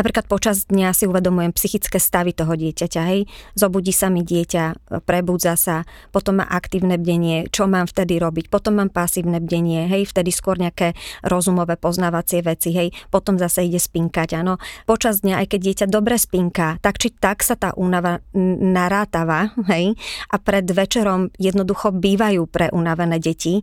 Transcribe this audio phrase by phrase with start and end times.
[0.00, 5.60] Napríklad počas dňa si uvedomujem psychické stavy toho dieťaťa, hej, zobudí sa mi dieťa, prebudza
[5.60, 10.32] sa, potom má aktívne bdenie, čo mám vtedy robiť, potom mám pasívne bdenie, hej, vtedy
[10.32, 14.56] skôr nejaké rozumové poznávacie veci, hej, potom zase ide spinkať, áno.
[14.88, 20.00] Počas dňa, aj keď dieťa dobre spinká, tak či tak sa tá únava narátava, hej,
[20.32, 23.60] a pred večerom jednoducho bývajú pre unavené deti,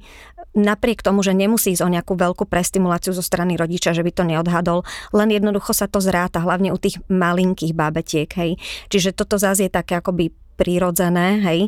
[0.58, 4.24] napriek tomu, že nemusí ísť o nejakú veľkú prestimuláciu zo strany rodiča, že by to
[4.26, 4.84] neodhadol,
[5.14, 8.58] len jednoducho sa to zráta, hlavne u tých malinkých bábetiek, hej.
[8.90, 11.60] Čiže toto zase je také akoby prirodzené, hej.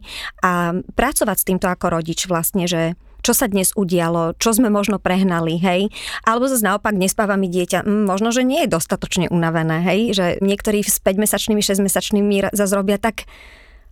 [0.42, 4.98] A pracovať s týmto ako rodič vlastne, že čo sa dnes udialo, čo sme možno
[4.98, 5.92] prehnali, hej.
[6.24, 10.26] Alebo zase naopak nespáva mi dieťa, hm, možno, že nie je dostatočne unavené, hej, že
[10.40, 13.28] niektorí s 5-mesačnými, 6-mesačnými zase robia tak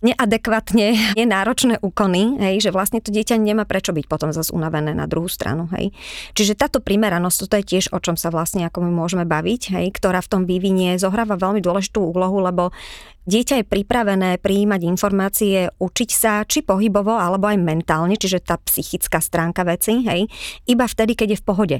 [0.06, 5.10] neadekvátne nenáročné úkony, hej, že vlastne to dieťa nemá prečo byť potom zase unavené na
[5.10, 5.66] druhú stranu.
[5.74, 5.94] Hej.
[6.38, 9.86] Čiže táto primeranosť, toto je tiež o čom sa vlastne ako my môžeme baviť, hej,
[9.98, 12.70] ktorá v tom vývine zohráva veľmi dôležitú úlohu, lebo
[13.26, 19.18] dieťa je pripravené prijímať informácie, učiť sa, či pohybovo, alebo aj mentálne, čiže tá psychická
[19.18, 20.30] stránka veci, hej,
[20.70, 21.78] iba vtedy, keď je v pohode.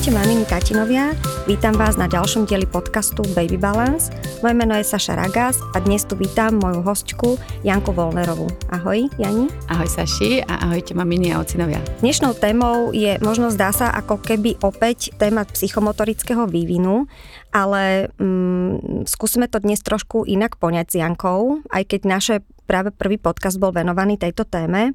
[0.00, 1.12] Ahojte maminy Katinovia,
[1.44, 4.08] vítam vás na ďalšom dieli podcastu Baby Balance.
[4.40, 7.36] Moje meno je Saša Ragas a dnes tu vítam moju hostku
[7.68, 8.48] Janku Volnerovú.
[8.72, 9.52] Ahoj, Jani.
[9.68, 11.84] Ahoj Saši a ahojte maminy a ocinovia.
[12.00, 17.04] Dnešnou témou je, možno zdá sa, ako keby opäť téma psychomotorického vývinu,
[17.50, 22.34] ale mm, skúsime to dnes trošku inak poňať s Jankou, aj keď naše
[22.70, 24.94] práve prvý podcast bol venovaný tejto téme,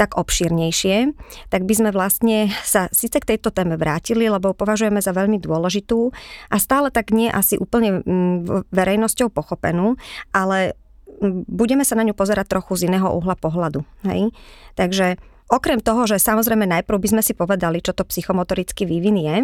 [0.00, 1.12] tak obšírnejšie,
[1.52, 6.16] tak by sme vlastne sa síce k tejto téme vrátili, lebo považujeme za veľmi dôležitú
[6.48, 10.00] a stále tak nie asi úplne mm, verejnosťou pochopenú,
[10.32, 10.72] ale
[11.20, 13.84] mm, budeme sa na ňu pozerať trochu z iného uhla pohľadu.
[14.08, 14.32] Hej?
[14.80, 15.20] Takže
[15.52, 19.36] okrem toho, že samozrejme najprv by sme si povedali, čo to psychomotorický vývin je,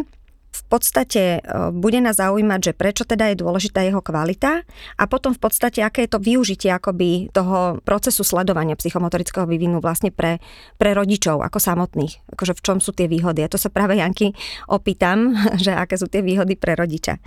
[0.68, 1.40] podstate e,
[1.70, 4.66] bude nás zaujímať, že prečo teda je dôležitá jeho kvalita
[4.98, 10.10] a potom v podstate, aké je to využitie akoby toho procesu sledovania psychomotorického vývinu vlastne
[10.10, 10.42] pre,
[10.76, 12.34] pre rodičov ako samotných.
[12.34, 13.46] Akože v čom sú tie výhody.
[13.46, 14.34] A to sa práve Janky
[14.66, 15.34] opýtam,
[15.64, 17.22] že aké sú tie výhody pre rodiča.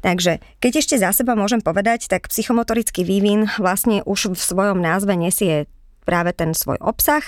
[0.00, 5.18] Takže keď ešte za seba môžem povedať, tak psychomotorický vývin vlastne už v svojom názve
[5.18, 5.66] nesie
[6.04, 7.24] práve ten svoj obsah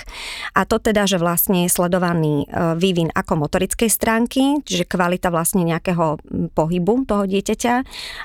[0.53, 5.65] a to teda, že vlastne je sledovaný e, vývin ako motorickej stránky, čiže kvalita vlastne
[5.65, 6.21] nejakého
[6.53, 7.75] pohybu toho dieťaťa,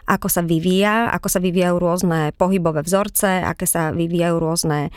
[0.06, 4.90] ako sa vyvíja, ako sa vyvíjajú rôzne pohybové vzorce, aké sa vyvíjajú rôzne e,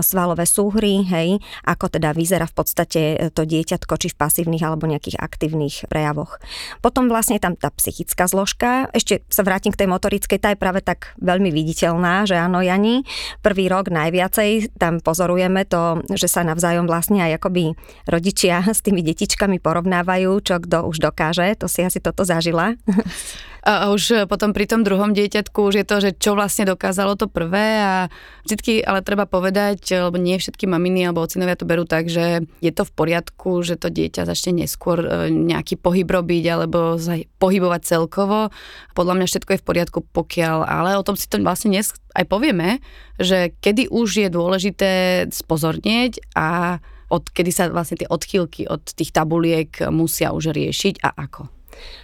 [0.00, 4.88] svalové súhry, hej, ako teda vyzerá v podstate e, to dieťatko, či v pasívnych alebo
[4.88, 6.40] nejakých aktívnych prejavoch.
[6.80, 10.58] Potom vlastne je tam tá psychická zložka, ešte sa vrátim k tej motorickej, tá je
[10.58, 13.04] práve tak veľmi viditeľná, že áno, Jani,
[13.44, 17.74] prvý rok najviacej tam pozorujeme to, že sa navzájom vlastne aj akoby
[18.08, 21.52] rodičia s tými detičkami porovnávajú, čo kto už dokáže.
[21.60, 22.78] To si asi toto zažila.
[23.62, 27.30] A už potom pri tom druhom dieťatku už je to, že čo vlastne dokázalo to
[27.30, 27.94] prvé a
[28.42, 32.72] vždycky ale treba povedať, lebo nie všetky maminy alebo ocinovia to berú tak, že je
[32.74, 36.98] to v poriadku, že to dieťa začne neskôr e, nejaký pohyb robiť alebo
[37.38, 38.50] pohybovať celkovo.
[38.98, 42.26] Podľa mňa všetko je v poriadku, pokiaľ, ale o tom si to vlastne dnes aj
[42.26, 42.82] povieme,
[43.22, 44.90] že kedy už je dôležité
[45.30, 46.82] spozornieť a
[47.14, 51.46] od kedy sa vlastne tie odchýlky od tých tabuliek musia už riešiť a ako.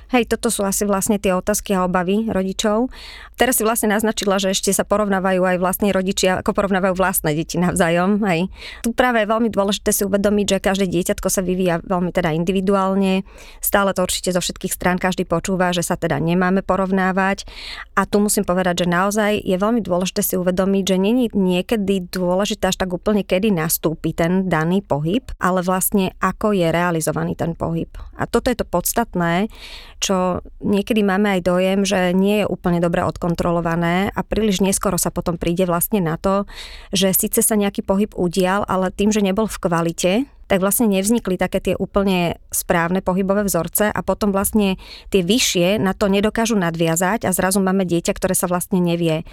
[0.09, 2.89] Hej, toto sú asi vlastne tie otázky a obavy rodičov.
[3.37, 7.61] Teraz si vlastne naznačila, že ešte sa porovnávajú aj vlastne rodičia, ako porovnávajú vlastné deti
[7.61, 8.25] navzájom.
[8.25, 8.49] Hej.
[8.83, 13.23] Tu práve je veľmi dôležité si uvedomiť, že každé dieťatko sa vyvíja veľmi teda individuálne.
[13.61, 17.47] Stále to určite zo všetkých strán každý počúva, že sa teda nemáme porovnávať.
[17.95, 22.73] A tu musím povedať, že naozaj je veľmi dôležité si uvedomiť, že je niekedy dôležité
[22.73, 27.93] až tak úplne, kedy nastúpi ten daný pohyb, ale vlastne ako je realizovaný ten pohyb.
[28.19, 29.47] A toto je to podstatné,
[29.99, 35.11] čo niekedy máme aj dojem, že nie je úplne dobre odkontrolované a príliš neskoro sa
[35.11, 36.47] potom príde vlastne na to,
[36.95, 40.13] že síce sa nejaký pohyb udial, ale tým, že nebol v kvalite,
[40.49, 44.81] tak vlastne nevznikli také tie úplne správne pohybové vzorce a potom vlastne
[45.13, 49.29] tie vyššie na to nedokážu nadviazať a zrazu máme dieťa, ktoré sa vlastne nevie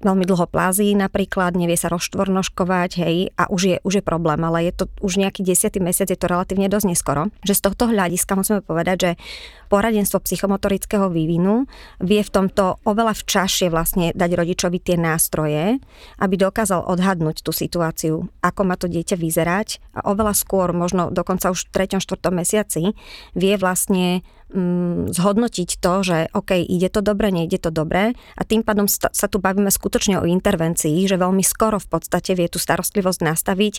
[0.00, 4.66] veľmi dlho plází napríklad, nevie sa rozštvornoškovať, hej, a už je, už je problém, ale
[4.66, 7.30] je to už nejaký desiatý mesiac, je to relatívne dosť neskoro.
[7.46, 9.10] Že z tohto hľadiska musíme povedať, že
[9.74, 11.66] poradenstvo psychomotorického vývinu
[11.98, 15.82] vie v tomto oveľa včasšie vlastne dať rodičovi tie nástroje,
[16.22, 21.50] aby dokázal odhadnúť tú situáciu, ako má to dieťa vyzerať a oveľa skôr možno dokonca
[21.50, 21.98] už v 3.
[21.98, 22.06] 4.
[22.30, 22.94] mesiaci,
[23.34, 24.22] vie vlastne
[24.54, 29.26] mm, zhodnotiť to, že OK, ide to dobre, nejde to dobre a tým pádom sa
[29.26, 33.74] tu bavíme skutočne o intervencii, že veľmi skoro v podstate vie tú starostlivosť nastaviť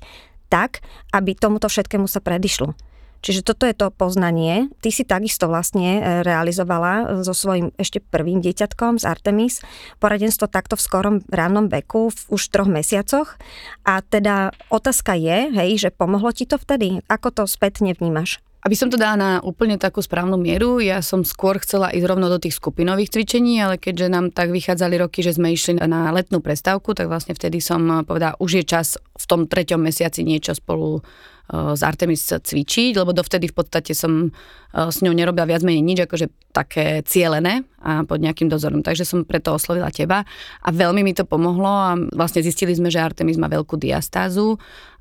[0.51, 0.83] tak,
[1.15, 2.94] aby tomuto všetkému sa predišlo.
[3.25, 4.69] Čiže toto je to poznanie.
[4.85, 9.65] Ty si takisto vlastne e, realizovala so svojím ešte prvým dieťatkom z Artemis
[9.97, 13.41] poradenstvo takto v skorom rannom veku, v už troch mesiacoch.
[13.81, 17.01] A teda otázka je, hej, že pomohlo ti to vtedy?
[17.09, 18.45] Ako to spätne vnímaš?
[18.65, 22.33] Aby som to dala na úplne takú správnu mieru, ja som skôr chcela ísť rovno
[22.33, 26.41] do tých skupinových cvičení, ale keďže nám tak vychádzali roky, že sme išli na letnú
[26.41, 31.05] prestávku, tak vlastne vtedy som povedala, už je čas v tom treťom mesiaci niečo spolu
[31.51, 34.29] z e, Artemis cvičiť, lebo dovtedy v podstate som e,
[34.73, 38.81] s ňou nerobila viac menej nič, akože také cielené a pod nejakým dozorom.
[38.81, 40.25] Takže som preto oslovila teba
[40.61, 44.57] a veľmi mi to pomohlo a vlastne zistili sme, že Artemis má veľkú diastázu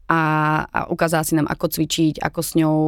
[0.08, 0.20] a,
[0.68, 2.78] a ukázala si nám, ako cvičiť, ako s ňou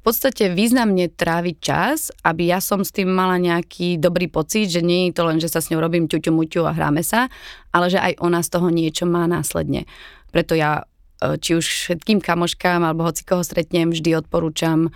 [0.00, 4.80] v podstate významne tráviť čas, aby ja som s tým mala nejaký dobrý pocit, že
[4.80, 7.28] nie je to len, že sa s ňou robím ťuťu muťu a hráme sa,
[7.68, 9.84] ale že aj ona z toho niečo má následne.
[10.32, 10.88] Preto ja
[11.20, 14.88] či už všetkým kamoškám alebo hoci koho stretnem, vždy odporúčam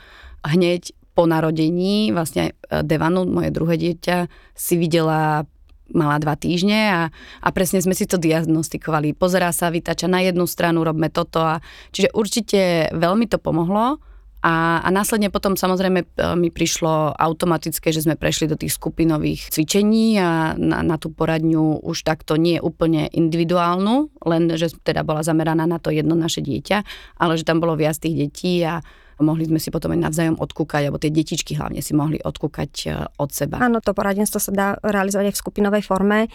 [0.44, 4.26] hneď po narodení, vlastne e, Devanu, moje druhé dieťa,
[4.58, 5.46] si videla
[5.92, 7.02] mala dva týždne a,
[7.44, 9.14] a presne sme si to diagnostikovali.
[9.14, 11.44] Pozerá sa, vytača na jednu stranu, robme toto.
[11.44, 11.62] A,
[11.92, 14.02] čiže určite veľmi to pomohlo
[14.44, 16.06] a, a následne potom samozrejme e,
[16.36, 21.80] mi prišlo automatické, že sme prešli do tých skupinových cvičení a na, na tú poradňu
[21.80, 26.84] už takto nie úplne individuálnu, len že teda bola zameraná na to jedno naše dieťa,
[27.24, 28.84] ale že tam bolo viac tých detí a
[29.24, 32.86] mohli sme si potom aj navzájom odkúkať, alebo tie detičky hlavne si mohli odkúkať e,
[33.16, 33.64] od seba.
[33.64, 36.28] Áno, to poradenstvo sa dá realizovať aj v skupinovej forme,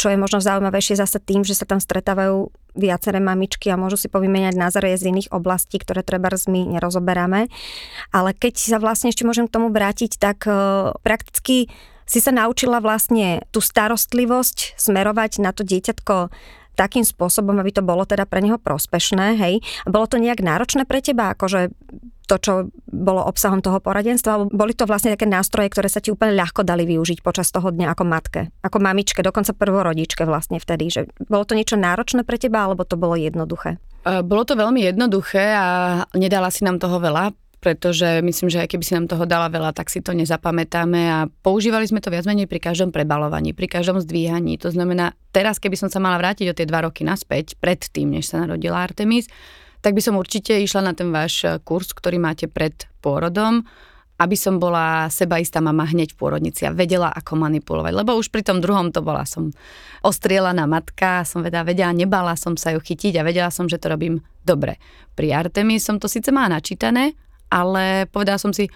[0.00, 4.08] čo je možno zaujímavejšie zase tým, že sa tam stretávajú viaceré mamičky a môžu si
[4.10, 7.50] povymeniať názory z iných oblastí, ktoré treba my nerozoberáme.
[8.14, 11.70] Ale keď sa vlastne ešte môžem k tomu vrátiť, tak e, prakticky
[12.10, 16.34] si sa naučila vlastne tú starostlivosť smerovať na to dieťatko
[16.74, 19.60] takým spôsobom, aby to bolo teda pre neho prospešné, hej.
[19.84, 21.70] Bolo to nejak náročné pre teba, akože
[22.30, 22.52] to, čo
[22.86, 26.86] bolo obsahom toho poradenstva, boli to vlastne také nástroje, ktoré sa ti úplne ľahko dali
[26.86, 31.58] využiť počas toho dňa ako matke, ako mamičke, dokonca prvorodičke vlastne vtedy, že bolo to
[31.58, 33.82] niečo náročné pre teba, alebo to bolo jednoduché?
[34.06, 35.66] E, bolo to veľmi jednoduché a
[36.14, 39.76] nedala si nám toho veľa, pretože myslím, že aj keby si nám toho dala veľa,
[39.76, 44.00] tak si to nezapamätáme a používali sme to viac menej pri každom prebalovaní, pri každom
[44.00, 44.56] zdvíhaní.
[44.64, 48.16] To znamená, teraz keby som sa mala vrátiť o tie dva roky naspäť, pred tým,
[48.16, 49.28] než sa narodila Artemis,
[49.80, 53.64] tak by som určite išla na ten váš eh, kurz, ktorý máte pred pôrodom,
[54.20, 57.92] aby som bola sebaistá mama hneď v pôrodnici a vedela, ako manipulovať.
[57.96, 59.48] Lebo už pri tom druhom to bola som
[60.04, 63.88] ostrielaná matka, som vedela, vedela, nebala som sa ju chytiť a vedela som, že to
[63.88, 64.76] robím dobre.
[65.16, 67.16] Pri Artemis som to síce mala načítané,
[67.48, 68.68] ale povedala som si,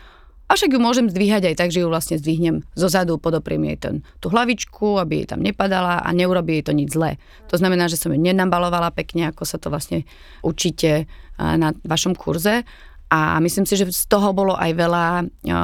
[0.44, 3.78] a však ju môžem zdvíhať aj tak, že ju vlastne zdvihnem zo zadu, podopriem jej
[3.80, 7.16] ten, tú hlavičku, aby jej tam nepadala a neurobí jej to nič zlé.
[7.48, 10.04] To znamená, že som ju nenabalovala pekne, ako sa to vlastne
[10.44, 11.08] učíte
[11.40, 12.68] na vašom kurze.
[13.08, 15.06] A myslím si, že z toho bolo aj veľa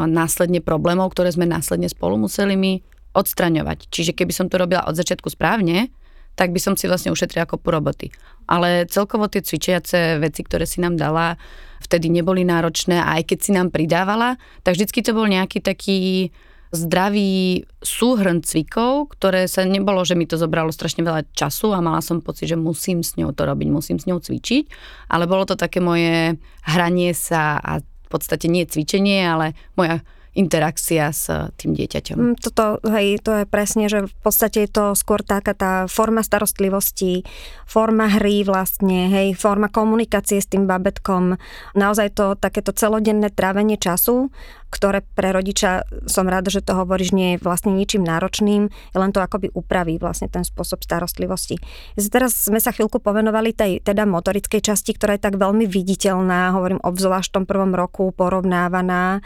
[0.09, 2.81] následne problémov, ktoré sme následne spolu museli mi
[3.13, 3.91] odstraňovať.
[3.91, 5.91] Čiže keby som to robila od začiatku správne,
[6.35, 8.11] tak by som si vlastne ušetrila ako roboty.
[8.51, 11.39] Ale celkovo tie cvičiace veci, ktoré si nám dala,
[11.81, 14.37] vtedy neboli náročné a aj keď si nám pridávala,
[14.67, 16.31] tak vždycky to bol nejaký taký
[16.71, 21.99] zdravý súhrn cvikov, ktoré sa nebolo, že mi to zobralo strašne veľa času a mala
[21.99, 24.71] som pocit, že musím s ňou to robiť, musím s ňou cvičiť,
[25.11, 31.11] ale bolo to také moje hranie sa a v podstate nie cvičenie, ale moja interakcia
[31.11, 31.27] s
[31.59, 32.17] tým dieťaťom.
[32.19, 36.23] Mm, toto, hej, to je presne, že v podstate je to skôr taká tá forma
[36.23, 37.27] starostlivosti,
[37.67, 41.35] forma hry vlastne, hej, forma komunikácie s tým babetkom,
[41.75, 44.31] naozaj to takéto celodenné trávenie času
[44.71, 49.19] ktoré pre rodiča, som rada, že to hovoríš, nie je vlastne ničím náročným, len to
[49.19, 51.59] akoby upraví vlastne ten spôsob starostlivosti.
[51.99, 56.81] Teraz sme sa chvíľku povenovali tej teda motorickej časti, ktorá je tak veľmi viditeľná, hovorím
[56.81, 59.21] obzvlášť v tom prvom roku, porovnávaná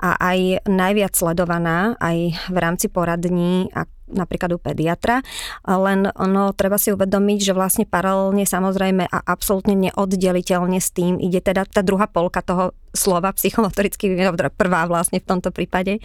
[0.00, 5.22] a aj najviac sledovaná aj v rámci poradní a napríklad u pediatra,
[5.66, 11.42] len ono treba si uvedomiť, že vlastne paralelne samozrejme a absolútne neoddeliteľne s tým ide
[11.42, 16.00] teda tá druhá polka toho slova psychomotorický vývin, teda prvá vlastne v tomto prípade,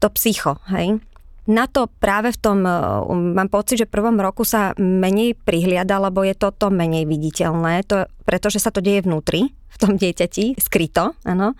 [0.00, 0.98] to psycho, hej.
[1.46, 6.02] Na to práve v tom, um, mám pocit, že v prvom roku sa menej prihliada,
[6.02, 11.14] lebo je toto menej viditeľné, to, pretože sa to deje vnútri, v tom dieťati, skryto,
[11.22, 11.54] áno.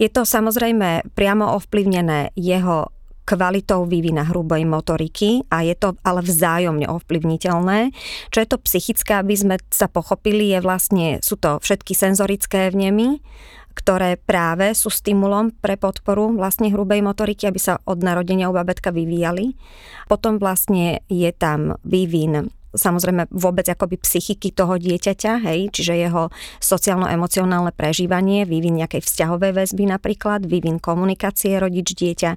[0.00, 2.88] Je to samozrejme priamo ovplyvnené jeho
[3.30, 7.94] kvalitou vývina hrubej motoriky a je to ale vzájomne ovplyvniteľné.
[8.34, 13.22] Čo je to psychické, aby sme sa pochopili, je vlastne, sú to všetky senzorické vnemy,
[13.78, 18.90] ktoré práve sú stimulom pre podporu vlastne hrubej motoriky, aby sa od narodenia u babetka
[18.90, 19.54] vyvíjali.
[20.10, 26.30] Potom vlastne je tam vývin samozrejme vôbec akoby psychiky toho dieťaťa, hej, čiže jeho
[26.62, 32.30] sociálno-emocionálne prežívanie, vývin nejakej vzťahovej väzby napríklad, vývin komunikácie rodič-dieťa,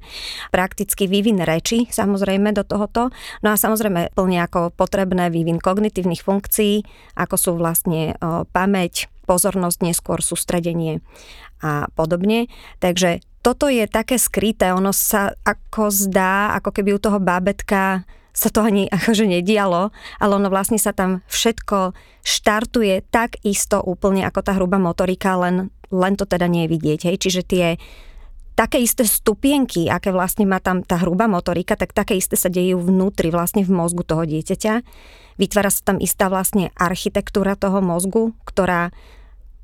[0.49, 3.13] prakticky vývin reči samozrejme do tohoto,
[3.45, 6.85] no a samozrejme plne ako potrebné vývin kognitívnych funkcií,
[7.17, 8.17] ako sú vlastne
[8.53, 10.99] pamäť, pozornosť, neskôr sústredenie
[11.63, 12.51] a podobne.
[12.83, 18.49] Takže toto je také skryté, ono sa ako zdá, ako keby u toho bábetka sa
[18.49, 24.39] to ani akože nedialo, ale ono vlastne sa tam všetko štartuje tak isto úplne ako
[24.41, 26.99] tá hrubá motorika, len, len to teda nie je vidieť.
[27.11, 27.17] Hej.
[27.19, 27.65] Čiže tie
[28.55, 32.79] také isté stupienky, aké vlastne má tam tá hrubá motorika, tak také isté sa dejú
[32.79, 34.73] vnútri, vlastne v mozgu toho dieťaťa.
[35.35, 38.93] Vytvára sa tam istá vlastne architektúra toho mozgu, ktorá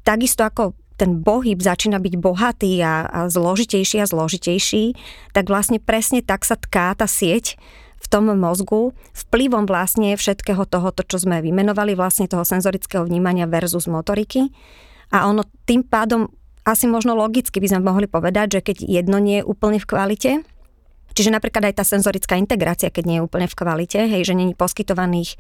[0.02, 5.00] takisto ako ten pohyb začína byť bohatý a, a zložitejší a zložitejší,
[5.32, 7.56] tak vlastne presne tak sa tká tá sieť
[8.00, 13.88] v tom mozgu vplyvom vlastne všetkého tohoto, čo sme vymenovali, vlastne toho senzorického vnímania versus
[13.88, 14.52] motoriky.
[15.12, 16.32] A ono tým pádom
[16.64, 20.32] asi možno logicky by sme mohli povedať, že keď jedno nie je úplne v kvalite,
[21.16, 24.54] čiže napríklad aj tá senzorická integrácia, keď nie je úplne v kvalite, hej, že není
[24.56, 25.40] poskytovaných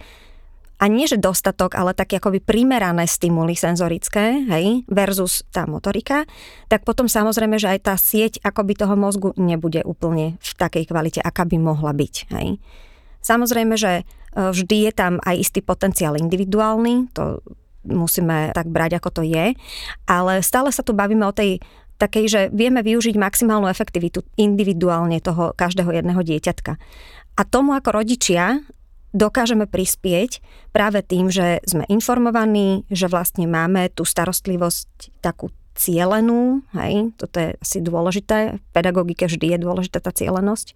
[0.79, 6.23] a nie, že dostatok, ale také akoby primerané stimuly senzorické, hej, versus tá motorika,
[6.71, 11.19] tak potom samozrejme, že aj tá sieť akoby toho mozgu nebude úplne v takej kvalite,
[11.19, 12.63] aká by mohla byť, hej.
[13.19, 14.03] Samozrejme, že e,
[14.39, 17.43] vždy je tam aj istý potenciál individuálny, to
[17.83, 19.51] musíme tak brať, ako to je,
[20.07, 21.59] ale stále sa tu bavíme o tej
[21.99, 26.79] takej, že vieme využiť maximálnu efektivitu individuálne toho každého jedného dieťatka.
[27.35, 28.63] A tomu ako rodičia
[29.15, 35.49] dokážeme prispieť práve tým, že sme informovaní, že vlastne máme tú starostlivosť takú
[35.79, 40.75] cielenú, hej, toto je asi dôležité, v pedagogike vždy je dôležitá tá cielenosť.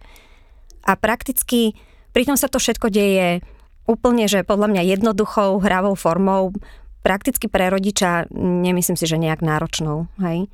[0.88, 1.76] A prakticky
[2.16, 3.44] pritom sa to všetko deje
[3.84, 6.56] úplne, že podľa mňa jednoduchou hravou formou,
[7.04, 10.48] prakticky pre rodiča nemyslím si, že nejak náročnou, hej.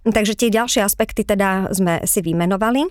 [0.00, 2.88] Takže tie ďalšie aspekty teda sme si vymenovali.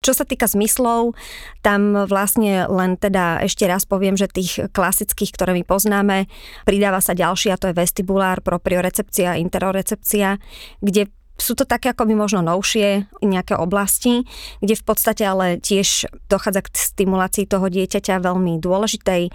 [0.00, 1.12] Čo sa týka zmyslov,
[1.60, 6.24] tam vlastne len teda ešte raz poviem, že tých klasických, ktoré my poznáme,
[6.64, 10.40] pridáva sa ďalší a to je vestibulár, propriorecepcia, interorecepcia,
[10.80, 14.24] kde sú to také ako by možno novšie nejaké oblasti,
[14.64, 19.28] kde v podstate ale tiež dochádza k stimulácii toho dieťaťa veľmi dôležitej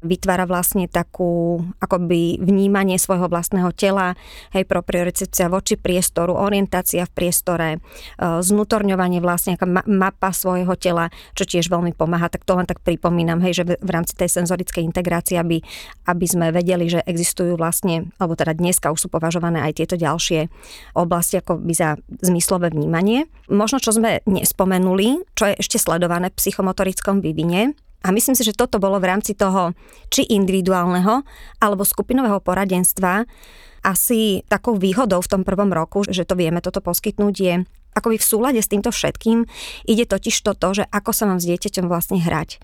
[0.00, 4.16] vytvára vlastne takú akoby vnímanie svojho vlastného tela,
[4.52, 7.78] hej, propriorecepcia voči priestoru, orientácia v priestore, e,
[8.20, 12.32] znutorňovanie vlastne, aká mapa svojho tela, čo tiež veľmi pomáha.
[12.32, 15.60] Tak to len tak pripomínam, hej, že v rámci tej senzorickej integrácie, aby,
[16.08, 20.48] aby sme vedeli, že existujú vlastne, alebo teda dneska už sú považované aj tieto ďalšie
[20.96, 21.88] oblasti, ako by za
[22.24, 23.28] zmyslové vnímanie.
[23.52, 28.56] Možno, čo sme nespomenuli, čo je ešte sledované v psychomotorickom vývine, a myslím si, že
[28.56, 29.76] toto bolo v rámci toho
[30.08, 31.20] či individuálneho
[31.60, 33.28] alebo skupinového poradenstva
[33.80, 37.54] asi takou výhodou v tom prvom roku, že to vieme toto poskytnúť je
[37.96, 39.44] akoby v súlade s týmto všetkým
[39.88, 42.62] ide totiž to, to, že ako sa mám s dieťaťom vlastne hrať.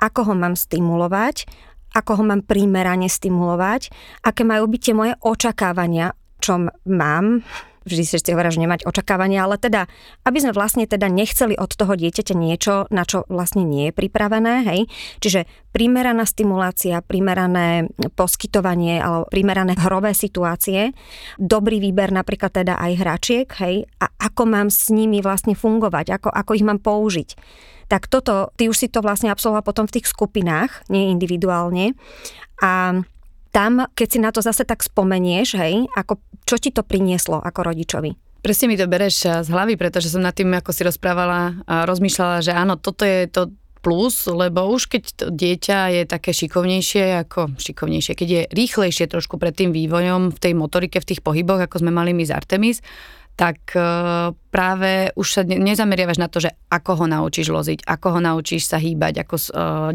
[0.00, 1.46] Ako ho mám stimulovať,
[1.94, 3.94] ako ho mám primerane stimulovať,
[4.26, 7.46] aké majú byť tie moje očakávania, čo mám
[7.84, 9.86] vždy si ešte hovoria, že nemať očakávania, ale teda,
[10.24, 14.64] aby sme vlastne teda nechceli od toho dieťaťa niečo, na čo vlastne nie je pripravené,
[14.66, 14.80] hej.
[15.20, 20.96] Čiže primeraná stimulácia, primerané poskytovanie alebo primerané hrové situácie,
[21.36, 26.28] dobrý výber napríklad teda aj hračiek, hej, a ako mám s nimi vlastne fungovať, ako,
[26.32, 27.30] ako ich mám použiť
[27.84, 31.92] tak toto, ty už si to vlastne absolvoval potom v tých skupinách, nie individuálne.
[32.64, 33.04] A
[33.54, 37.70] tam, keď si na to zase tak spomenieš, hej, ako, čo ti to prinieslo ako
[37.70, 38.42] rodičovi?
[38.42, 41.86] Presne mi to bereš eh, z hlavy, pretože som nad tým, ako si rozprávala a
[41.86, 47.20] rozmýšľala, že áno, toto je to plus, lebo už keď to dieťa je také šikovnejšie,
[47.28, 51.60] ako šikovnejšie, keď je rýchlejšie trošku pred tým vývojom v tej motorike, v tých pohyboch,
[51.60, 52.80] ako sme mali my z Artemis,
[53.34, 53.82] tak e,
[54.54, 58.78] práve už sa nezameriavaš na to, že ako ho naučíš loziť, ako ho naučíš sa
[58.78, 59.44] hýbať, ako e,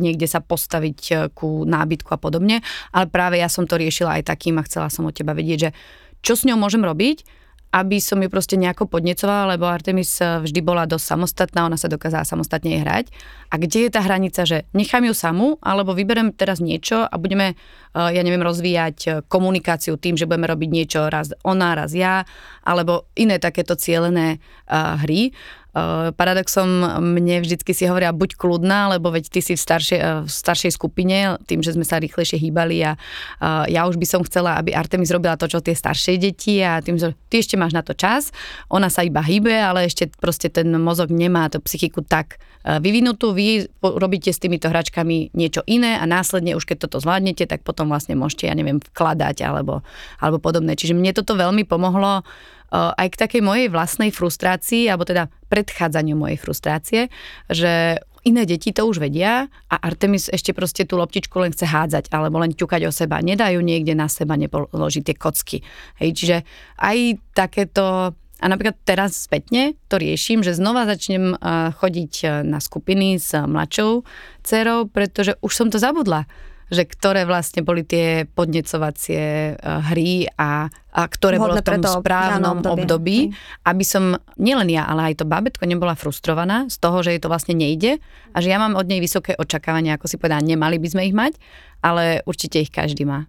[0.04, 2.60] niekde sa postaviť e, ku nábytku a podobne,
[2.92, 5.72] ale práve ja som to riešila aj takým a chcela som od teba vedieť, že
[6.20, 7.24] čo s ňou môžem robiť,
[7.70, 11.86] aby som ju proste nejako podnecovala, lebo Artemis eh, vždy bola dosť samostatná, ona sa
[11.86, 13.14] dokázala samostatne hrať.
[13.54, 17.54] A kde je tá hranica, že nechám ju samú, alebo vyberem teraz niečo a budeme,
[17.54, 22.26] eh, ja neviem, rozvíjať eh, komunikáciu tým, že budeme robiť niečo raz ona, raz ja,
[22.66, 25.34] alebo iné takéto cielené hry.
[25.70, 26.66] Uh, paradoxom
[26.98, 30.74] mne vždycky si hovoria buď kľudná, lebo veď ty si v staršej, uh, v staršej
[30.74, 34.74] skupine, tým, že sme sa rýchlejšie hýbali a uh, ja už by som chcela, aby
[34.74, 37.94] Artemis robila to, čo tie staršie deti a tým, že ty ešte máš na to
[37.94, 38.34] čas,
[38.74, 43.72] ona sa iba hýbe, ale ešte proste ten mozog nemá tú psychiku tak vyvinutú, vy
[43.80, 48.20] robíte s týmito hračkami niečo iné a následne už keď toto zvládnete, tak potom vlastne
[48.20, 49.80] môžete, ja neviem, vkladať alebo,
[50.20, 50.76] alebo podobné.
[50.76, 52.28] Čiže mne toto veľmi pomohlo
[52.74, 57.02] aj k takej mojej vlastnej frustrácii, alebo teda predchádzaniu mojej frustrácie,
[57.50, 57.98] že
[58.28, 62.38] iné deti to už vedia a Artemis ešte proste tú loptičku len chce hádzať alebo
[62.44, 63.24] len ťukať o seba.
[63.24, 65.58] Nedajú niekde na seba, nepoložiť tie kocky.
[66.04, 66.38] Hej, čiže
[66.84, 66.98] aj
[67.32, 71.36] takéto a napríklad teraz spätne to riešim, že znova začnem
[71.76, 74.08] chodiť na skupiny s mladšou
[74.48, 76.24] dcerou, pretože už som to zabudla
[76.70, 81.82] že ktoré vlastne boli tie podnecovacie eh, hry a, a ktoré Vhodné bolo v tom
[81.82, 83.20] preto, správnom období, období
[83.66, 87.30] aby som nielen ja, ale aj to babetko nebola frustrovaná z toho, že jej to
[87.30, 87.98] vlastne nejde
[88.34, 91.16] a že ja mám od nej vysoké očakávania, ako si povedala, nemali by sme ich
[91.18, 91.34] mať,
[91.82, 93.26] ale určite ich každý má.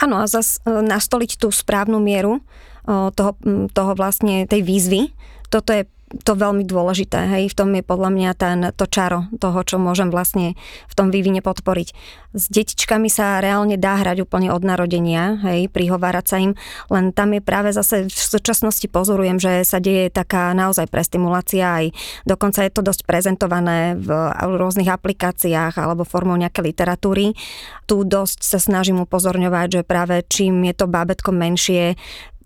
[0.00, 3.36] Áno, a zase nastoliť tú správnu mieru eh, toho,
[3.70, 5.12] toho vlastne tej výzvy,
[5.52, 9.62] toto je to veľmi dôležité, hej, v tom je podľa mňa ten, to čaro toho,
[9.62, 10.58] čo môžem vlastne
[10.90, 11.88] v tom vývine podporiť.
[12.34, 16.58] S detičkami sa reálne dá hrať úplne od narodenia, hej, prihovárať sa im,
[16.90, 21.94] len tam je práve zase v súčasnosti pozorujem, že sa deje taká naozaj prestimulácia, aj
[22.26, 24.10] dokonca je to dosť prezentované v
[24.58, 27.38] rôznych aplikáciách alebo formou nejaké literatúry.
[27.86, 31.94] Tu dosť sa snažím upozorňovať, že práve čím je to bábetko menšie,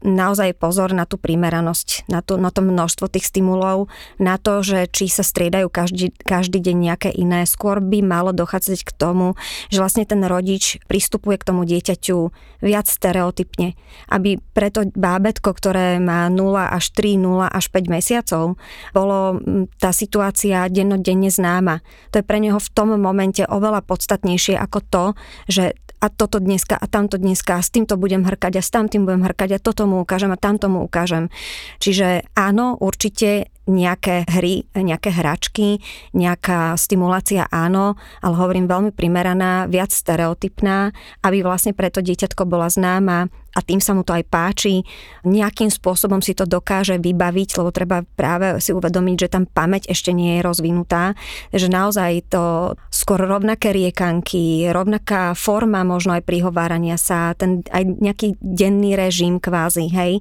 [0.05, 3.89] naozaj pozor na tú primeranosť, na to, na to množstvo tých stimulov,
[4.21, 7.49] na to, že či sa striedajú každý, každý deň nejaké iné.
[7.49, 9.35] Skôr by malo dochádzať k tomu,
[9.73, 12.19] že vlastne ten rodič pristupuje k tomu dieťaťu
[12.61, 13.73] viac stereotypne,
[14.13, 18.61] aby preto bábetko, ktoré má 0 až 3, 0 až 5 mesiacov,
[18.93, 19.41] bolo
[19.81, 21.81] tá situácia dennodenne známa.
[22.13, 25.05] To je pre neho v tom momente oveľa podstatnejšie ako to,
[25.49, 25.65] že
[26.05, 29.25] a toto dneska a tamto dneska a s týmto budem hrkať a s tamtým budem
[29.25, 31.33] hrkať a toto mu ukážem a tamto mu ukážem.
[31.81, 35.81] Čiže áno, určite nejaké hry, nejaké hračky,
[36.13, 40.93] nejaká stimulácia áno, ale hovorím veľmi primeraná, viac stereotypná,
[41.25, 44.83] aby vlastne preto dieťatko bola známa a tým sa mu to aj páči.
[45.23, 50.11] Nejakým spôsobom si to dokáže vybaviť, lebo treba práve si uvedomiť, že tam pamäť ešte
[50.11, 51.15] nie je rozvinutá,
[51.55, 58.35] že naozaj to skôr rovnaké riekanky, rovnaká forma možno aj prihovárania sa, ten aj nejaký
[58.43, 60.19] denný režim kvázi, hej,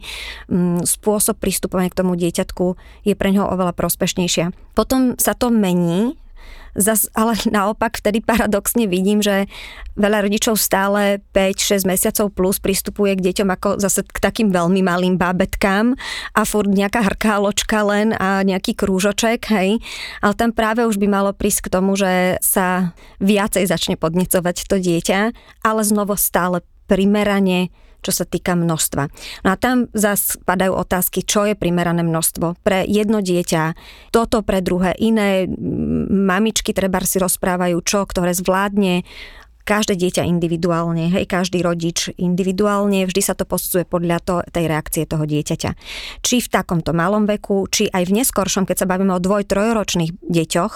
[0.47, 4.53] mm, spôsob pristupovania k tomu dieťatku je pre ňoho oveľa prospešnejšia.
[4.77, 6.17] Potom sa to mení,
[6.73, 9.45] Zas, ale naopak vtedy paradoxne vidím, že
[9.93, 15.21] veľa rodičov stále 5-6 mesiacov plus pristupuje k deťom ako zase k takým veľmi malým
[15.21, 15.93] bábetkám
[16.33, 19.77] a furt nejaká hrkáločka len a nejaký krúžoček, hej.
[20.25, 24.81] Ale tam práve už by malo prísť k tomu, že sa viacej začne podnecovať to
[24.81, 25.19] dieťa,
[25.61, 27.69] ale znovu stále primerane
[28.03, 29.03] čo sa týka množstva.
[29.47, 33.79] No a tam zase padajú otázky, čo je primerané množstvo pre jedno dieťa,
[34.11, 35.47] toto pre druhé iné.
[36.11, 39.07] Mamičky treba si rozprávajú, čo, ktoré zvládne,
[39.63, 45.03] každé dieťa individuálne, hej, každý rodič individuálne, vždy sa to posudzuje podľa to, tej reakcie
[45.07, 45.71] toho dieťaťa.
[46.19, 50.19] Či v takomto malom veku, či aj v neskoršom, keď sa bavíme o dvoj, trojročných
[50.19, 50.73] deťoch,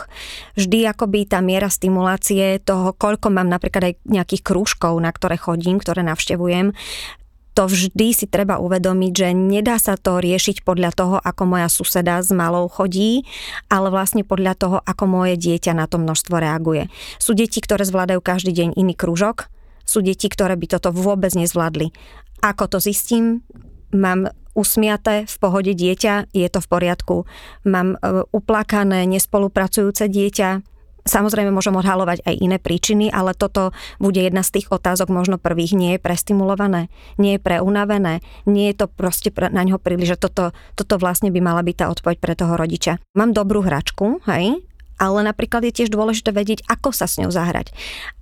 [0.55, 5.83] vždy akoby tá miera stimulácie toho, koľko mám napríklad aj nejakých krúžkov, na ktoré chodím,
[5.83, 6.71] ktoré navštevujem,
[7.57, 12.21] to vždy si treba uvedomiť, že nedá sa to riešiť podľa toho, ako moja suseda
[12.21, 13.25] s malou chodí,
[13.65, 16.85] ale vlastne podľa toho, ako moje dieťa na to množstvo reaguje.
[17.17, 19.49] Sú deti, ktoré zvládajú každý deň iný krúžok,
[19.89, 21.89] sú deti, ktoré by toto vôbec nezvládli.
[22.45, 23.41] Ako to zistím?
[23.89, 27.15] Mám usmiaté, v pohode dieťa, je to v poriadku.
[27.65, 30.76] Mám e, uplakané, nespolupracujúce dieťa,
[31.07, 35.73] Samozrejme môžem odhalovať aj iné príčiny, ale toto bude jedna z tých otázok možno prvých.
[35.73, 40.51] Nie je prestimulované, nie je preunavené, nie je to proste na ňo príliš, že toto,
[40.75, 42.99] toto vlastne by mala byť tá odpoveď pre toho rodiča.
[43.15, 44.61] Mám dobrú hračku, hej,
[44.97, 47.73] ale napríklad je tiež dôležité vedieť, ako sa s ňou zahrať.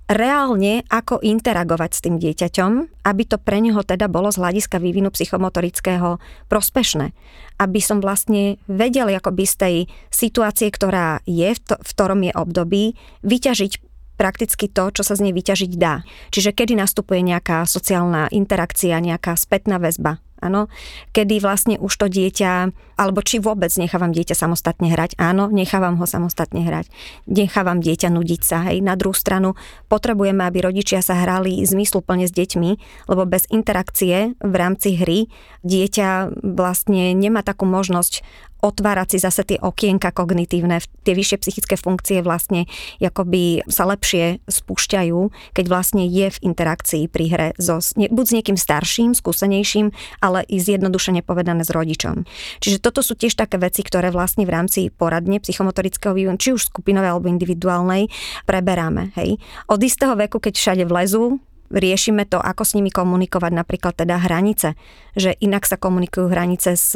[0.06, 5.10] Reálne, ako interagovať s tým dieťaťom, aby to pre neho teda bolo z hľadiska vývinu
[5.10, 7.10] psychomotorického prospešné.
[7.58, 9.76] Aby som vlastne vedel akoby z tej
[10.14, 12.84] situácie, ktorá je, v, to, v ktorom je období,
[13.26, 13.72] vyťažiť
[14.16, 16.06] prakticky to, čo sa z nej vyťažiť dá.
[16.32, 20.68] Čiže kedy nastupuje nejaká sociálna interakcia, nejaká spätná väzba, Áno,
[21.16, 25.16] kedy vlastne už to dieťa, alebo či vôbec nechávam dieťa samostatne hrať.
[25.16, 26.92] Áno, nechávam ho samostatne hrať.
[27.28, 28.68] Nechávam dieťa nudiť sa.
[28.68, 28.84] Hej.
[28.84, 29.56] Na druhú stranu
[29.88, 32.70] potrebujeme, aby rodičia sa hrali zmysluplne s deťmi,
[33.08, 35.28] lebo bez interakcie v rámci hry
[35.64, 38.24] dieťa vlastne nemá takú možnosť
[38.66, 42.66] otvárať si zase tie okienka kognitívne, tie vyššie psychické funkcie vlastne
[42.98, 45.18] akoby sa lepšie spúšťajú,
[45.54, 50.58] keď vlastne je v interakcii pri hre so, buď s niekým starším, skúsenejším, ale i
[50.58, 52.26] zjednodušene povedané s rodičom.
[52.60, 56.68] Čiže toto sú tiež také veci, ktoré vlastne v rámci poradne psychomotorického vývinu, či už
[56.68, 58.10] skupinovej alebo individuálnej,
[58.44, 59.14] preberáme.
[59.16, 59.38] Hej.
[59.70, 61.38] Od istého veku, keď všade vlezú,
[61.70, 64.74] riešime to, ako s nimi komunikovať napríklad teda hranice,
[65.16, 66.94] že inak sa komunikujú hranice s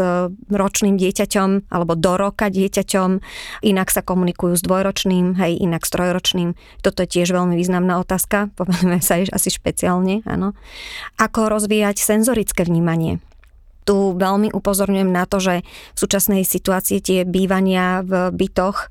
[0.48, 3.10] ročným dieťaťom alebo do roka dieťaťom,
[3.66, 6.54] inak sa komunikujú s dvojročným, hej, inak s trojročným.
[6.84, 10.52] Toto je tiež veľmi významná otázka, povedeme sa asi špeciálne, áno.
[11.16, 13.20] Ako rozvíjať senzorické vnímanie
[13.88, 18.86] tu veľmi upozorňujem na to, že v súčasnej situácii tie bývania v bytoch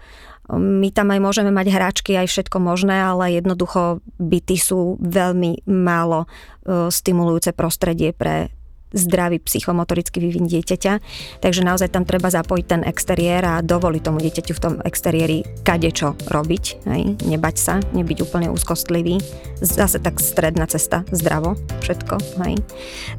[0.58, 6.26] my tam aj môžeme mať hráčky, aj všetko možné, ale jednoducho byty sú veľmi málo
[6.26, 8.50] e, stimulujúce prostredie pre
[8.94, 10.94] zdravý psychomotorický vývin dieťaťa.
[11.42, 16.18] Takže naozaj tam treba zapojiť ten exteriér a dovoliť tomu dieťaťu v tom exteriéri kadečo
[16.30, 16.64] robiť.
[16.90, 17.22] Hej?
[17.26, 19.22] Nebať sa, nebyť úplne úzkostlivý.
[19.62, 21.54] Zase tak stredná cesta, zdravo,
[21.86, 22.42] všetko.
[22.46, 22.66] Hej?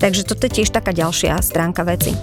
[0.02, 2.14] Takže toto je tiež taká ďalšia stránka veci.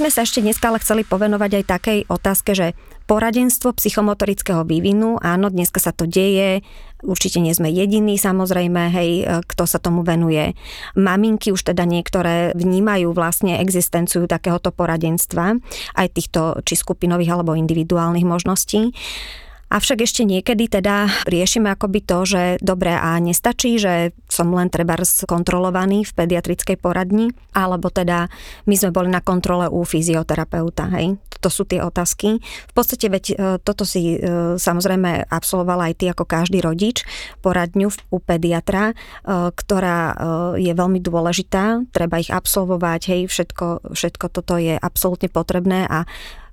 [0.00, 2.72] Sme sa ešte dneska ale chceli povenovať aj takej otázke, že
[3.04, 6.64] poradenstvo psychomotorického vývinu, áno, dneska sa to deje,
[7.04, 10.56] určite nie sme jediní samozrejme, hej, kto sa tomu venuje.
[10.96, 15.60] Maminky už teda niektoré vnímajú vlastne existenciu takéhoto poradenstva,
[16.00, 18.96] aj týchto či skupinových alebo individuálnych možností.
[19.70, 24.98] Avšak ešte niekedy teda riešime akoby to, že dobre a nestačí, že som len treba
[25.30, 28.26] kontrolovaný v pediatrickej poradni, alebo teda
[28.66, 31.22] my sme boli na kontrole u fyzioterapeuta, hej.
[31.40, 32.42] To sú tie otázky.
[32.42, 37.06] V podstate veď e, toto si e, samozrejme absolvovala aj ty ako každý rodič,
[37.40, 38.94] poradňu u pediatra, e,
[39.54, 40.18] ktorá
[40.58, 46.04] je veľmi dôležitá, treba ich absolvovať, hej, všetko, všetko toto je absolútne potrebné a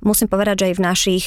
[0.02, 1.26] musím povedať, že aj v našich,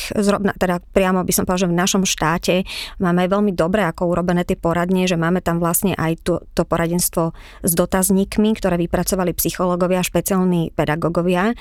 [0.59, 2.63] teda priamo by som povedal, že v našom štáte
[3.03, 7.35] máme veľmi dobre ako urobené tie poradne, že máme tam vlastne aj to, to poradenstvo
[7.63, 11.55] s dotazníkmi, ktoré vypracovali psychológovia, špeciálni pedagógovia.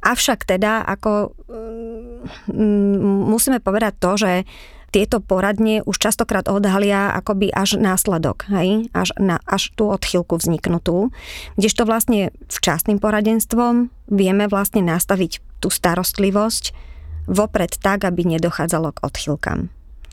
[0.00, 1.36] Avšak teda, ako
[2.48, 4.32] mm, musíme povedať to, že
[4.90, 8.90] tieto poradne už častokrát odhalia akoby až následok, hej?
[8.90, 11.14] Až, na, až tú odchylku vzniknutú,
[11.54, 16.72] kdežto vlastne včasným poradenstvom vieme vlastne nastaviť tú starostlivosť
[17.28, 19.60] vopred tak, aby nedochádzalo k odchylkám.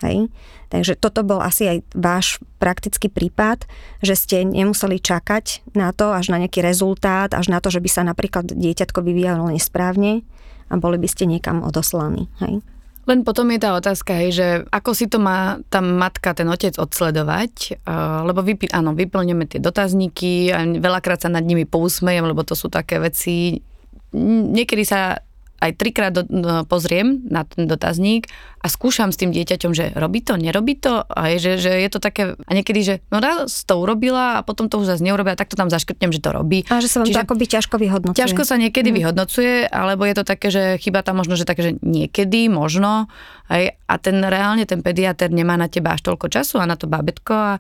[0.05, 0.29] Hej?
[0.69, 3.65] Takže toto bol asi aj váš praktický prípad,
[4.05, 7.89] že ste nemuseli čakať na to, až na nejaký rezultát, až na to, že by
[7.89, 10.21] sa napríklad dieťatko vyvíjalo nesprávne
[10.69, 12.29] a boli by ste niekam odoslaní.
[12.43, 12.62] Hej?
[13.07, 16.75] Len potom je tá otázka, hej, že ako si to má tá matka, ten otec
[16.75, 17.79] odsledovať,
[18.27, 22.67] lebo vypi- áno, vyplňujeme tie dotazníky a veľakrát sa nad nimi pousmejem, lebo to sú
[22.67, 23.63] také veci,
[24.12, 25.23] niekedy sa
[25.58, 28.30] aj trikrát do, no, pozriem na ten dotazník
[28.62, 31.89] a skúšam s tým dieťaťom, že robí to, nerobí to a je, že, že je
[31.89, 35.38] to také, a niekedy, že no raz to urobila a potom to už zase neurobila,
[35.38, 36.65] tak to tam zaškrtnem, že to robí.
[36.70, 38.22] A že sa vám Čiže to akoby ťažko vyhodnocuje.
[38.22, 38.96] Ťažko sa niekedy mm.
[39.02, 43.10] vyhodnocuje, alebo je to také, že chyba tam možno, že také, že niekedy, možno,
[43.50, 46.86] aj, a ten reálne ten pediater nemá na teba až toľko času a na to
[46.86, 47.60] babetko a e,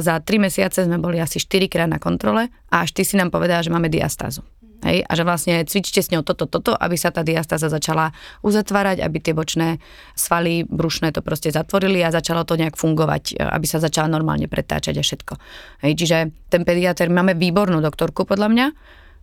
[0.00, 3.30] za tri mesiace sme boli asi 4 krát na kontrole a až ty si nám
[3.30, 4.42] povedala, že máme diastázu.
[4.84, 5.04] Hej?
[5.04, 9.18] A že vlastne cvičte s ňou toto, toto, aby sa tá diastáza začala uzatvárať, aby
[9.20, 9.78] tie bočné
[10.16, 14.98] svaly brušné to proste zatvorili a začalo to nejak fungovať, aby sa začala normálne pretáčať
[14.98, 15.34] a všetko.
[15.84, 15.92] Hej?
[16.00, 16.16] Čiže
[16.48, 18.66] ten pediater, máme výbornú doktorku podľa mňa,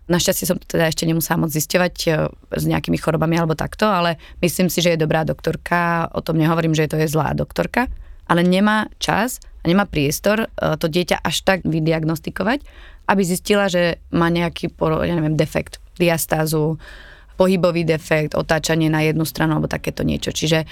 [0.08, 4.15] Našťastie som to teda ešte nemusela moc zisťovať e, s nejakými chorobami alebo takto, ale
[4.39, 6.08] myslím si, že je dobrá doktorka.
[6.15, 7.91] O tom nehovorím, že to je zlá doktorka,
[8.24, 12.63] ale nemá čas a nemá priestor e, to dieťa až tak vydiagnostikovať
[13.08, 16.76] aby zistila, že má nejaký, ja neviem, defekt, diastázu,
[17.38, 20.34] pohybový defekt, otáčanie na jednu stranu alebo takéto niečo.
[20.34, 20.65] Čiže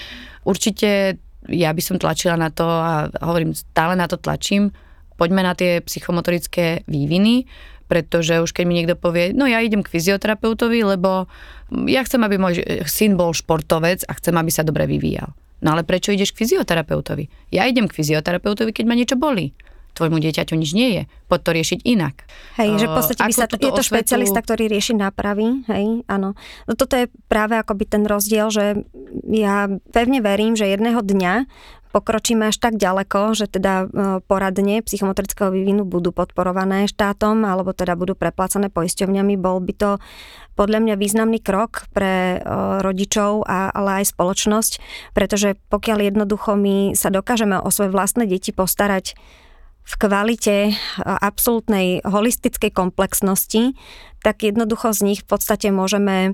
[0.44, 4.74] určite ja by som tlačila na to a hovorím, stále na to tlačím,
[5.16, 7.46] poďme na tie psychomotorické výviny,
[7.86, 11.30] pretože už keď mi niekto povie, no ja idem k fyzioterapeutovi, lebo
[11.86, 15.38] ja chcem, aby môj syn bol športovec a chcem, aby sa dobre vyvíjal.
[15.62, 17.54] No ale prečo ideš k fyzioterapeutovi?
[17.54, 19.54] Ja idem k fyzioterapeutovi, keď ma niečo bolí
[19.96, 21.04] tvojmu dieťaťu nič nie je.
[21.32, 22.28] Poď to riešiť inak.
[22.60, 23.88] Hej, že v podstate by sa, je to osvetu...
[23.88, 26.36] špecialista, ktorý rieši nápravy, hej, áno.
[26.68, 28.84] No toto je práve akoby ten rozdiel, že
[29.26, 31.34] ja pevne verím, že jedného dňa
[31.96, 37.96] pokročíme až tak ďaleko, že teda e, poradne psychomotorického vývinu budú podporované štátom alebo teda
[37.96, 39.92] budú preplácané poisťovňami, bol by to
[40.60, 42.38] podľa mňa významný krok pre e,
[42.84, 44.74] rodičov, a, ale aj spoločnosť,
[45.16, 49.16] pretože pokiaľ jednoducho my sa dokážeme o svoje vlastné deti postarať
[49.86, 50.74] v kvalite e,
[51.06, 53.78] absolútnej holistickej komplexnosti,
[54.26, 56.34] tak jednoducho z nich v podstate môžeme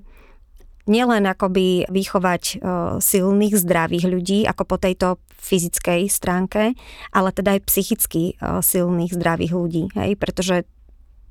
[0.90, 2.56] nielen akoby vychovať e,
[3.04, 6.74] silných, zdravých ľudí, ako po tejto fyzickej stránke,
[7.12, 10.64] ale teda aj psychicky e, silných, zdravých ľudí, hej, pretože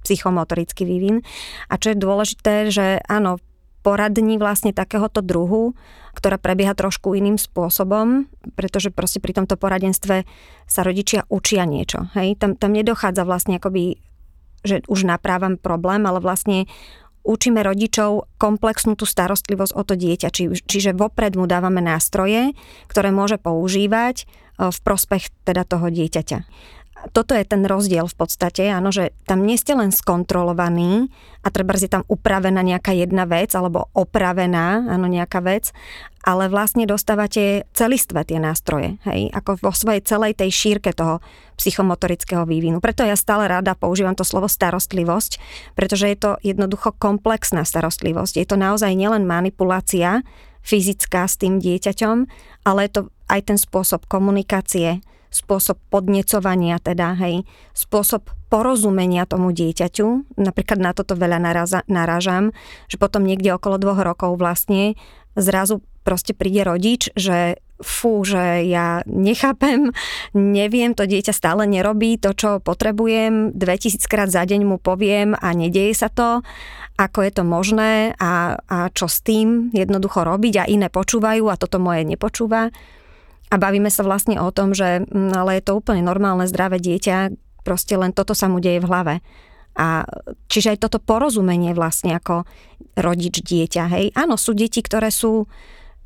[0.04, 1.20] psychomotorický vývin.
[1.68, 3.36] A čo je dôležité, že áno,
[3.80, 5.72] poradní vlastne takéhoto druhu,
[6.12, 10.28] ktorá prebieha trošku iným spôsobom, pretože proste pri tomto poradenstve
[10.68, 12.12] sa rodičia učia niečo.
[12.12, 12.36] Hej?
[12.36, 13.98] Tam, tam nedochádza vlastne akoby
[14.60, 16.68] že už naprávam problém, ale vlastne
[17.24, 20.28] učíme rodičov komplexnú tú starostlivosť o to dieťa.
[20.32, 22.56] Či, čiže vopred mu dávame nástroje,
[22.88, 26.38] ktoré môže používať e, v prospech teda toho dieťaťa.
[27.16, 31.08] Toto je ten rozdiel v podstate, áno, že tam nie ste len skontrolovaní
[31.40, 35.72] a treba je tam upravená nejaká jedna vec alebo opravená, áno, nejaká vec,
[36.20, 41.24] ale vlastne dostávate celistvé tie nástroje, hej, ako vo svojej celej tej šírke toho
[41.56, 42.84] psychomotorického vývinu.
[42.84, 45.40] Preto ja stále rada používam to slovo starostlivosť,
[45.72, 48.36] pretože je to jednoducho komplexná starostlivosť.
[48.36, 50.20] Je to naozaj nielen manipulácia
[50.60, 52.16] fyzická s tým dieťaťom,
[52.68, 60.36] ale je to aj ten spôsob komunikácie, spôsob podnecovania teda, hej, spôsob porozumenia tomu dieťaťu.
[60.36, 61.38] Napríklad na toto veľa
[61.86, 62.50] narážam,
[62.90, 64.98] že potom niekde okolo dvoch rokov vlastne
[65.38, 69.94] zrazu proste príde rodič, že fú, že ja nechápem,
[70.34, 75.54] neviem, to dieťa stále nerobí to, čo potrebujem, 2000 krát za deň mu poviem a
[75.56, 76.44] nedieje sa to,
[77.00, 81.56] ako je to možné a, a čo s tým jednoducho robiť a iné počúvajú a
[81.56, 82.68] toto moje nepočúva.
[83.50, 87.34] A bavíme sa vlastne o tom, že mm, ale je to úplne normálne, zdravé dieťa,
[87.66, 89.14] proste len toto sa mu deje v hlave.
[89.74, 90.06] A
[90.50, 92.46] čiže aj toto porozumenie vlastne ako
[92.98, 94.04] rodič dieťa, hej.
[94.18, 95.46] Áno, sú deti, ktoré sú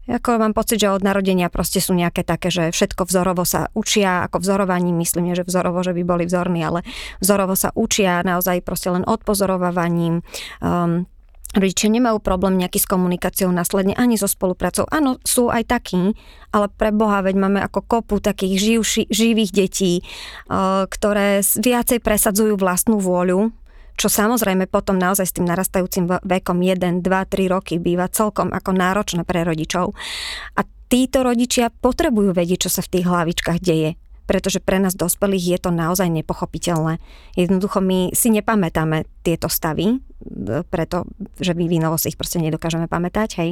[0.04, 4.28] ako mám pocit, že od narodenia proste sú nejaké také, že všetko vzorovo sa učia,
[4.28, 6.84] ako vzorovaní, myslím, že vzorovo, že by boli vzorní, ale
[7.24, 10.20] vzorovo sa učia naozaj proste len odpozorovaním,
[10.60, 11.08] um,
[11.54, 14.90] Rodičia nemajú problém nejaký s komunikáciou následne ani so spoluprácou.
[14.90, 16.18] Áno, sú aj takí,
[16.50, 22.58] ale pre Boha, veď máme ako kopu takých živši, živých detí, uh, ktoré viacej presadzujú
[22.58, 23.54] vlastnú vôľu,
[23.94, 28.74] čo samozrejme potom naozaj s tým narastajúcim vekom 1, 2, 3 roky býva celkom ako
[28.74, 29.94] náročné pre rodičov.
[30.58, 35.56] A títo rodičia potrebujú vedieť, čo sa v tých hlavičkách deje pretože pre nás dospelých
[35.56, 37.00] je to naozaj nepochopiteľné.
[37.36, 40.00] Jednoducho my si nepamätáme tieto stavy,
[40.72, 41.04] preto,
[41.36, 43.50] že vývinovo si ich proste nedokážeme pamätať, hej.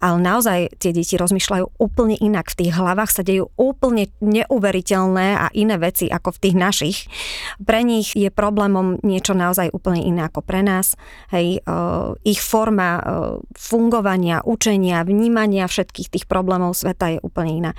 [0.00, 2.48] Ale naozaj tie deti rozmýšľajú úplne inak.
[2.52, 6.98] V tých hlavách sa dejú úplne neuveriteľné a iné veci ako v tých našich.
[7.60, 10.96] Pre nich je problémom niečo naozaj úplne iné ako pre nás.
[11.32, 13.02] Hej, uh, ich forma uh,
[13.52, 17.72] fungovania, učenia, vnímania všetkých tých problémov sveta je úplne iná.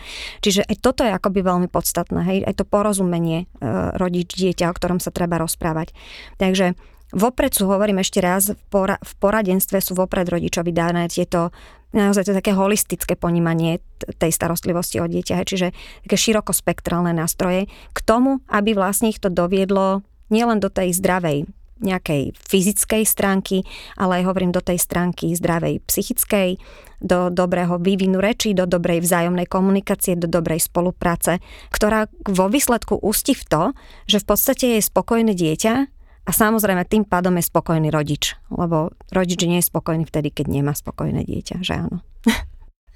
[0.46, 5.00] Čiže aj toto je akoby veľmi podstatné, hej, aj to porozumenie uh, rodič-dieťa, o ktorom
[5.00, 5.96] sa treba rozprávať.
[6.36, 6.76] Takže
[7.12, 11.52] Vopred sú, hovorím ešte raz, v, pora, v poradenstve sú vopred rodičovi dané tieto
[11.92, 13.84] naozaj to také holistické ponímanie
[14.16, 15.76] tej starostlivosti o dieťa, čiže
[16.08, 20.00] také širokospektrálne nástroje k tomu, aby vlastne ich to doviedlo
[20.32, 23.66] nielen do tej zdravej nejakej fyzickej stránky,
[23.98, 26.62] ale aj hovorím do tej stránky zdravej psychickej,
[27.02, 31.42] do dobrého vývinu reči, do dobrej vzájomnej komunikácie, do dobrej spolupráce,
[31.74, 33.64] ktorá vo výsledku ústi v to,
[34.06, 35.74] že v podstate je spokojné dieťa,
[36.22, 40.78] a samozrejme tým pádom je spokojný rodič, lebo rodič nie je spokojný vtedy, keď nemá
[40.78, 42.06] spokojné dieťa, že áno.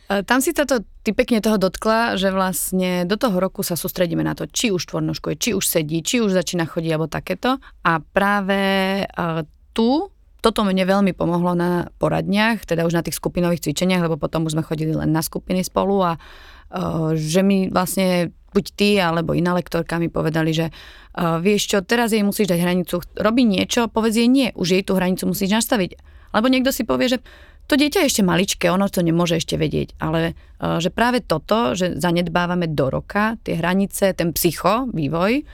[0.05, 4.21] E, tam si toto, ty pekne toho dotkla, že vlastne do toho roku sa sústredíme
[4.21, 7.57] na to, či už tvornoškuje, či už sedí, či už začína chodiť alebo takéto.
[7.81, 8.59] A práve
[9.05, 9.41] uh,
[9.73, 10.13] tu
[10.45, 14.53] toto mne veľmi pomohlo na poradniach, teda už na tých skupinových cvičeniach, lebo potom už
[14.53, 19.57] sme chodili len na skupiny spolu a uh, že mi vlastne buď ty alebo iná
[19.57, 24.21] lektorka mi povedali, že uh, vieš čo, teraz jej musíš dať hranicu, robí niečo, povedz
[24.21, 25.97] jej nie, už jej tú hranicu musíš nastaviť.
[26.35, 27.19] Lebo niekto si povie, že
[27.65, 31.73] to dieťa je ešte maličké, ono to nemôže ešte vedieť, ale uh, že práve toto,
[31.73, 35.45] že zanedbávame do roka, tie hranice, ten psycho, vývoj,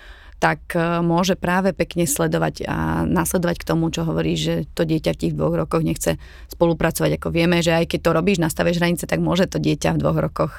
[0.42, 5.12] tak uh, môže práve pekne sledovať a nasledovať k tomu, čo hovorí, že to dieťa
[5.14, 6.18] v tých dvoch rokoch nechce
[6.50, 7.22] spolupracovať.
[7.22, 10.18] Ako vieme, že aj keď to robíš, nastavíš hranice, tak môže to dieťa v dvoch
[10.18, 10.54] rokoch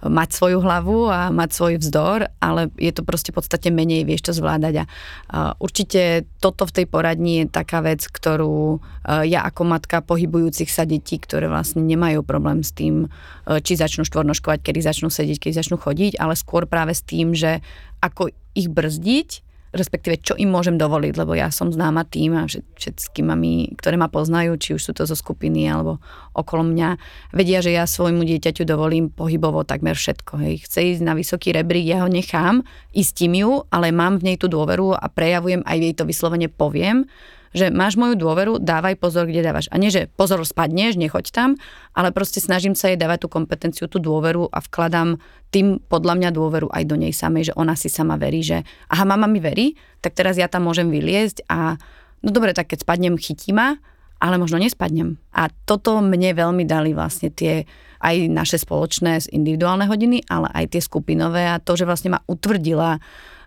[0.00, 4.32] mať svoju hlavu a mať svoj vzdor, ale je to proste podstate menej, vieš to
[4.32, 4.88] zvládať.
[5.28, 10.88] A určite toto v tej poradni je taká vec, ktorú ja ako matka pohybujúcich sa
[10.88, 13.12] detí, ktoré vlastne nemajú problém s tým,
[13.44, 17.60] či začnú štvornoškovať, kedy začnú sedieť, kedy začnú chodiť, ale skôr práve s tým, že
[18.00, 23.22] ako ich brzdiť respektíve čo im môžem dovoliť, lebo ja som známa tým a všetky
[23.22, 26.02] mami, ktoré ma poznajú, či už sú to zo skupiny alebo
[26.34, 26.98] okolo mňa,
[27.30, 30.32] vedia, že ja svojmu dieťaťu dovolím pohybovo takmer všetko.
[30.42, 30.54] Hej.
[30.66, 34.50] Chce ísť na vysoký rebrík, ja ho nechám, istím ju, ale mám v nej tú
[34.50, 37.06] dôveru a prejavujem, aj jej to vyslovene poviem,
[37.50, 39.66] že máš moju dôveru, dávaj pozor, kde dávaš.
[39.74, 41.50] A nie, že pozor, spadneš, nechoď tam,
[41.94, 45.18] ale proste snažím sa jej dávať tú kompetenciu, tú dôveru a vkladám
[45.50, 49.02] tým podľa mňa dôveru aj do nej samej, že ona si sama verí, že aha,
[49.02, 51.74] mama mi verí, tak teraz ja tam môžem vyliezť a
[52.22, 53.82] no dobre, tak keď spadnem, chytí ma,
[54.20, 55.16] ale možno nespadnem.
[55.34, 57.64] A toto mne veľmi dali vlastne tie
[58.00, 63.00] aj naše spoločné individuálne hodiny, ale aj tie skupinové a to, že vlastne ma utvrdila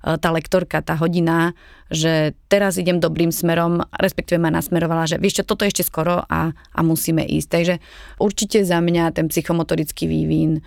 [0.04, 1.56] tá lektorka, tá hodina,
[1.88, 6.52] že teraz idem dobrým smerom, respektíve ma nasmerovala, že vieš čo, toto ešte skoro a,
[6.52, 7.48] a musíme ísť.
[7.48, 7.76] Takže
[8.20, 10.62] určite za mňa ten psychomotorický vývin e,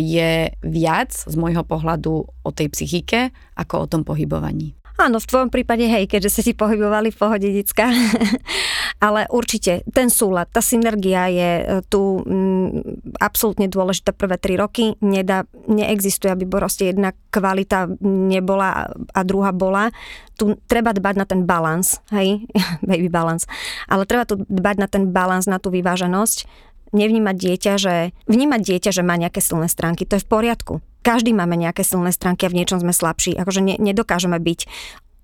[0.00, 0.32] je
[0.64, 3.28] viac z môjho pohľadu o tej psychike
[3.60, 4.72] ako o tom pohybovaní.
[4.98, 7.46] Áno, v tvojom prípade hej, keďže ste si pohybovali v pohode.
[9.06, 14.98] Ale určite ten súlad, tá synergia je e, tu mm, absolútne dôležitá prvé tri roky.
[14.98, 19.94] Nedá, neexistuje, aby proste jedna kvalita nebola a druhá bola.
[20.34, 22.50] Tu treba dbať na ten balans, hej,
[22.90, 23.46] baby balance.
[23.86, 27.94] Ale treba tu dbať na ten balans, na tú vyváženosť nevnímať dieťa, že
[28.26, 32.10] vnímať dieťa, že má nejaké silné stránky, to je v poriadku každý máme nejaké silné
[32.12, 33.38] stránky a v niečom sme slabší.
[33.38, 34.60] Akože ne, nedokážeme byť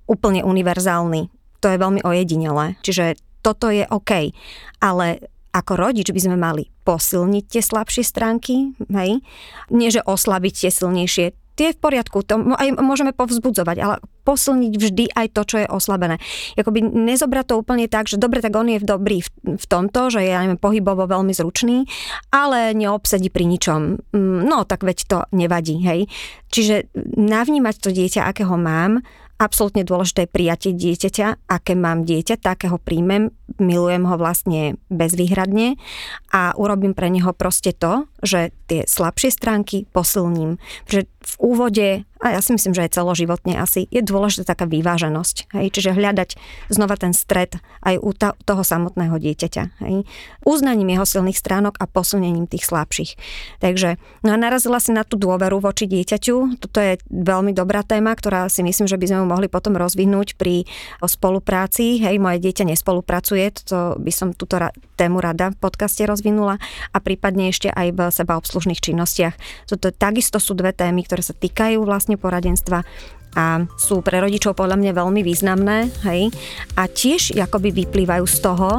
[0.09, 1.29] úplne univerzálny.
[1.61, 2.77] To je veľmi ojedinelé.
[2.85, 4.33] Čiže toto je OK.
[4.81, 5.07] Ale
[5.55, 9.23] ako rodič by sme mali posilniť tie slabšie stránky, hej?
[9.71, 15.05] Nie, že oslabiť tie silnejšie tie v poriadku, to aj môžeme povzbudzovať, ale posilniť vždy
[15.15, 16.17] aj to, čo je oslabené.
[16.57, 19.29] Jakoby nezobrať to úplne tak, že dobre, tak on je dobrý v,
[19.61, 21.85] v tomto, že je, ja pohybovo veľmi zručný,
[22.33, 23.81] ale neobsedí pri ničom.
[24.17, 26.09] Mm, no, tak veď to nevadí, hej.
[26.51, 26.91] Čiže
[27.21, 29.05] navnímať to dieťa, akého mám,
[29.39, 35.77] absolútne dôležité je prijatie dieťaťa, aké mám dieťa, takého príjmem, milujem ho vlastne bezvýhradne
[36.31, 40.57] a urobím pre neho proste to, že tie slabšie stránky posilním.
[40.89, 41.89] Že v úvode
[42.25, 45.53] a ja si myslím, že aj celoživotne asi, je dôležitá taká vyváženosť.
[45.53, 45.77] Hej?
[45.77, 46.41] Čiže hľadať
[46.73, 49.85] znova ten stred aj u ta, toho samotného dieťaťa.
[49.85, 50.09] Hej?
[50.49, 53.21] Uznaním jeho silných stránok a posunením tých slabších.
[53.61, 56.65] Takže no a narazila si na tú dôveru voči dieťaťu.
[56.65, 60.41] Toto je veľmi dobrá téma, ktorá si myslím, že by sme ju mohli potom rozvihnúť
[60.41, 60.65] pri
[61.05, 62.01] spolupráci.
[62.01, 66.57] Hej, moje dieťa nespolupracuje, to by som túto ra- tému rada v podcaste rozvinula
[66.89, 69.35] a prípadne ešte aj v seba obslužných činnostiach.
[69.67, 72.87] Toto takisto sú dve témy, ktoré sa týkajú vlastne poradenstva
[73.35, 76.31] a sú pre rodičov podľa mňa veľmi významné, hej,
[76.79, 78.71] a tiež akoby vyplývajú z toho,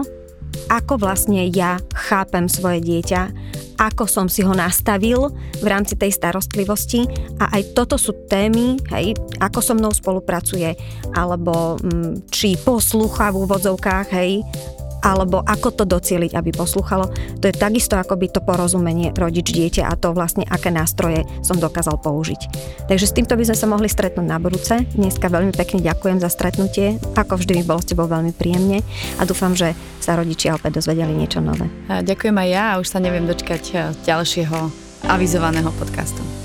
[0.72, 3.22] ako vlastne ja chápem svoje dieťa,
[3.76, 7.04] ako som si ho nastavil v rámci tej starostlivosti
[7.44, 9.12] a aj toto sú témy, hej,
[9.44, 10.72] ako so mnou spolupracuje,
[11.12, 14.40] alebo mm, či poslúcha v úvodzovkách, hej,
[15.06, 17.14] alebo ako to docieliť, aby posluchalo.
[17.38, 22.02] To je takisto akoby to porozumenie rodič dieťa a to vlastne aké nástroje som dokázal
[22.02, 22.42] použiť.
[22.90, 24.82] Takže s týmto by sme sa mohli stretnúť na budúce.
[24.98, 26.98] Dneska veľmi pekne ďakujem za stretnutie.
[27.14, 28.82] Ako vždy mi bolo s tebou veľmi príjemne
[29.22, 31.70] a dúfam, že sa rodičia opäť dozvedeli niečo nové.
[31.86, 34.58] A ďakujem aj ja a už sa neviem dočkať ďalšieho
[35.06, 36.45] avizovaného podcastu.